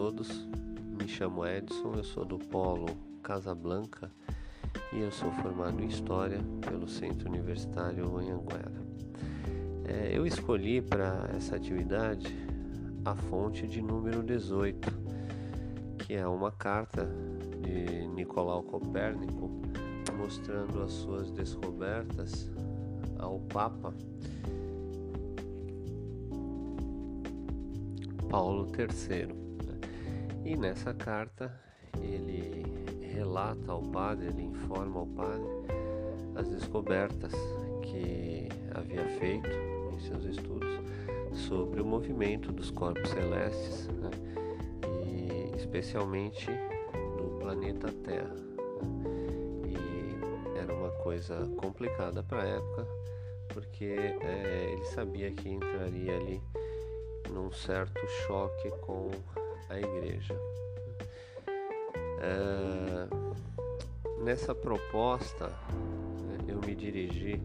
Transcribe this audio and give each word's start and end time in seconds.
todos, 0.00 0.48
me 0.96 1.08
chamo 1.08 1.44
Edson, 1.44 1.94
eu 1.96 2.04
sou 2.04 2.24
do 2.24 2.38
Polo 2.38 2.86
Casablanca 3.20 4.10
e 4.92 5.00
eu 5.00 5.10
sou 5.10 5.32
formado 5.32 5.82
em 5.82 5.88
História 5.88 6.38
pelo 6.60 6.88
Centro 6.88 7.28
Universitário 7.28 8.16
Anhanguera. 8.16 8.80
É, 9.84 10.16
eu 10.16 10.24
escolhi 10.24 10.80
para 10.80 11.28
essa 11.36 11.56
atividade 11.56 12.32
a 13.04 13.16
fonte 13.16 13.66
de 13.66 13.82
número 13.82 14.22
18, 14.22 14.88
que 15.98 16.14
é 16.14 16.26
uma 16.26 16.52
carta 16.52 17.08
de 17.60 18.06
Nicolau 18.06 18.62
Copérnico 18.62 19.50
mostrando 20.16 20.80
as 20.80 20.92
suas 20.92 21.32
descobertas 21.32 22.48
ao 23.18 23.40
Papa 23.40 23.92
Paulo 28.30 28.70
III. 28.78 29.49
E 30.44 30.56
nessa 30.56 30.92
carta 30.94 31.52
ele 32.00 32.64
relata 33.02 33.72
ao 33.72 33.82
padre, 33.82 34.28
ele 34.28 34.42
informa 34.42 35.00
ao 35.00 35.06
padre 35.06 35.48
as 36.36 36.48
descobertas 36.48 37.32
que 37.82 38.48
havia 38.74 39.04
feito 39.18 39.48
em 39.92 40.00
seus 40.00 40.24
estudos 40.24 40.68
sobre 41.32 41.80
o 41.80 41.84
movimento 41.84 42.52
dos 42.52 42.70
corpos 42.70 43.10
celestes 43.10 43.88
né? 43.88 44.10
e 45.06 45.56
especialmente 45.56 46.46
do 47.16 47.38
planeta 47.38 47.88
Terra. 48.04 48.36
E 49.66 50.58
era 50.58 50.72
uma 50.72 50.90
coisa 51.02 51.46
complicada 51.56 52.22
para 52.22 52.42
a 52.42 52.46
época 52.46 52.86
porque 53.52 53.84
é, 53.84 54.70
ele 54.72 54.84
sabia 54.86 55.30
que 55.30 55.48
entraria 55.48 56.16
ali 56.16 56.40
num 57.30 57.50
certo 57.52 58.00
choque 58.26 58.70
com 58.80 59.10
a 59.70 59.78
igreja. 59.78 60.34
É, 62.20 63.08
nessa 64.22 64.54
proposta, 64.54 65.50
eu 66.46 66.60
me 66.66 66.74
dirigi 66.74 67.40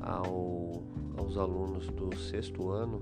ao, 0.00 0.82
aos 1.16 1.36
alunos 1.36 1.86
do 1.88 2.16
sexto 2.16 2.70
ano 2.70 2.98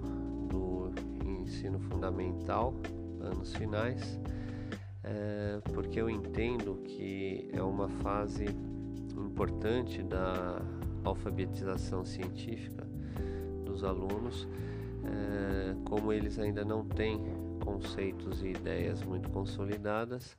do 0.49 0.91
ensino 1.25 1.79
fundamental, 1.79 2.75
anos 3.21 3.55
finais, 3.55 4.21
é, 5.05 5.61
porque 5.73 6.01
eu 6.01 6.11
entendo 6.11 6.83
que 6.85 7.49
é 7.53 7.63
uma 7.63 7.89
fase 7.89 8.47
importante 9.17 10.03
da 10.03 10.61
alfabetização 11.05 12.05
científica 12.05 12.87
dos 13.65 13.85
alunos 13.85 14.49
é, 15.05 15.75
como 15.85 16.13
eles 16.13 16.39
ainda 16.39 16.65
não 16.65 16.85
têm 16.85 17.21
conceitos 17.65 18.43
e 18.43 18.49
ideias 18.49 19.03
muito 19.03 19.31
consolidadas, 19.31 20.37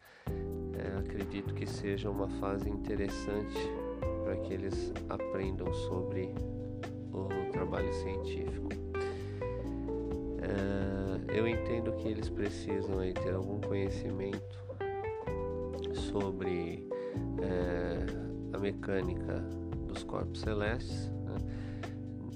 é, 0.74 1.00
acredito 1.00 1.54
que 1.54 1.66
seja 1.66 2.10
uma 2.10 2.28
fase 2.40 2.70
interessante 2.70 3.58
para 4.24 4.36
que 4.38 4.54
eles 4.54 4.94
aprendam 5.10 5.74
sobre 5.74 6.34
o 7.12 7.52
trabalho 7.52 7.94
científico. 7.94 8.70
É, 10.42 11.38
eu 11.40 11.48
entendo 11.48 11.94
que 11.94 12.08
eles 12.08 12.30
precisam 12.30 13.00
aí, 13.00 13.14
ter 13.14 13.34
algum 13.34 13.60
conhecimento 13.62 14.64
sobre 15.94 16.88
é, 17.42 18.56
a 18.56 18.60
mecânica 18.60 19.40
dos 19.88 20.04
corpos 20.04 20.42
celestes, 20.42 21.12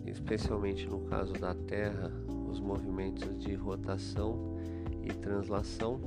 especialmente 0.06 0.88
no 0.88 1.02
caso 1.02 1.34
da 1.34 1.54
Terra, 1.54 2.12
os 2.50 2.60
movimentos 2.60 3.38
de 3.38 3.54
rotação 3.56 4.58
e 5.08 5.14
translação. 5.14 6.00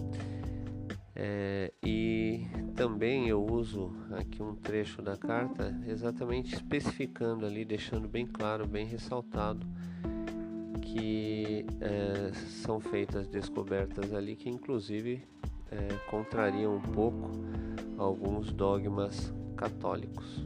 É, 1.15 1.73
e 1.85 2.47
também 2.75 3.29
eu 3.29 3.45
uso 3.45 3.93
aqui 4.13 4.43
um 4.43 4.55
trecho 4.55 5.03
da 5.03 5.17
carta 5.17 5.79
exatamente 5.87 6.55
especificando 6.55 7.45
ali, 7.45 7.65
deixando 7.65 8.09
bem 8.09 8.27
claro, 8.27 8.67
bem 8.67 8.87
ressaltado 8.87 9.67
que 10.81 11.65
é, 11.81 12.33
são 12.63 12.81
feitas 12.81 13.29
descobertas 13.29 14.13
ali 14.13 14.35
que 14.35 14.49
inclusive 14.49 15.23
é, 15.71 15.95
contrariam 16.11 16.77
um 16.77 16.81
pouco 16.81 17.31
alguns 17.97 18.53
dogmas 18.53 19.33
católicos. 19.57 20.45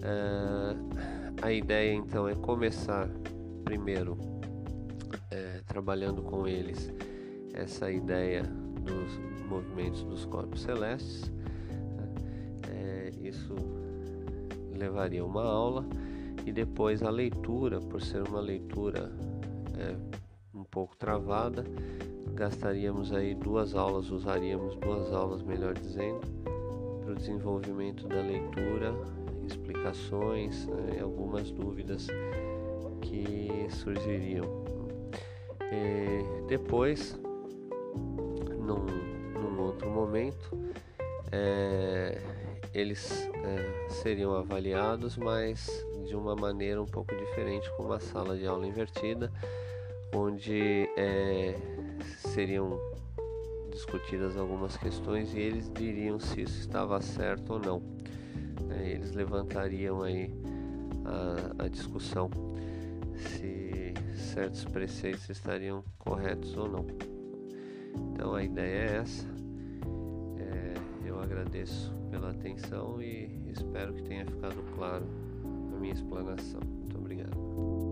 É, 0.00 1.42
a 1.42 1.52
ideia 1.52 1.92
então 1.92 2.28
é 2.28 2.34
começar 2.34 3.08
primeiro 3.64 4.16
trabalhando 5.78 6.22
com 6.22 6.48
eles 6.48 6.92
essa 7.54 7.88
ideia 7.88 8.42
dos 8.42 9.16
movimentos 9.48 10.02
dos 10.02 10.24
corpos 10.24 10.62
celestes. 10.62 11.30
Né? 11.30 12.08
É, 12.68 13.12
isso 13.22 13.54
levaria 14.76 15.24
uma 15.24 15.44
aula 15.44 15.86
e 16.44 16.50
depois 16.50 17.00
a 17.00 17.10
leitura, 17.10 17.80
por 17.80 18.02
ser 18.02 18.22
uma 18.28 18.40
leitura 18.40 19.12
é, 19.78 19.94
um 20.52 20.64
pouco 20.64 20.96
travada, 20.96 21.64
gastaríamos 22.34 23.12
aí 23.12 23.32
duas 23.36 23.76
aulas, 23.76 24.10
usaríamos 24.10 24.74
duas 24.78 25.12
aulas, 25.12 25.42
melhor 25.42 25.74
dizendo, 25.74 26.22
para 27.04 27.12
o 27.12 27.14
desenvolvimento 27.14 28.08
da 28.08 28.20
leitura 28.20 28.92
explicações 29.46 30.66
né, 30.66 30.98
algumas 31.00 31.52
dúvidas 31.52 32.08
que 33.00 33.68
surgiriam. 33.70 34.77
E 35.72 36.46
depois, 36.46 37.18
num, 38.58 38.86
num 39.34 39.60
outro 39.60 39.90
momento, 39.90 40.56
é, 41.30 42.20
eles 42.72 43.28
é, 43.34 43.88
seriam 43.88 44.34
avaliados, 44.34 45.16
mas 45.16 45.86
de 46.06 46.16
uma 46.16 46.34
maneira 46.34 46.80
um 46.82 46.86
pouco 46.86 47.14
diferente, 47.14 47.70
com 47.76 47.84
uma 47.84 48.00
sala 48.00 48.36
de 48.36 48.46
aula 48.46 48.66
invertida, 48.66 49.30
onde 50.14 50.88
é, 50.96 51.54
seriam 52.16 52.80
discutidas 53.70 54.36
algumas 54.36 54.76
questões 54.76 55.32
e 55.34 55.38
eles 55.38 55.70
diriam 55.72 56.18
se 56.18 56.42
isso 56.42 56.58
estava 56.58 57.00
certo 57.00 57.54
ou 57.54 57.58
não. 57.58 57.82
Né, 58.64 58.92
eles 58.92 59.12
levantariam 59.12 60.02
aí 60.02 60.34
a, 61.04 61.64
a, 61.64 61.68
discussão 61.68 62.30
se 63.16 63.87
certos 64.20 64.64
preceitos 64.64 65.28
estariam 65.28 65.84
corretos 65.98 66.56
ou 66.56 66.68
não. 66.68 66.86
Então 68.12 68.34
a 68.34 68.42
ideia 68.42 68.90
é 68.90 68.96
essa. 68.96 69.26
É, 70.38 70.74
eu 71.06 71.20
agradeço 71.20 71.94
pela 72.10 72.30
atenção 72.30 73.00
e 73.00 73.50
espero 73.50 73.94
que 73.94 74.02
tenha 74.02 74.24
ficado 74.26 74.62
claro 74.74 75.06
a 75.74 75.78
minha 75.78 75.92
explanação. 75.92 76.60
Muito 76.60 76.98
obrigado. 76.98 77.87